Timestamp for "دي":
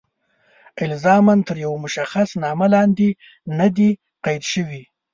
3.75-3.89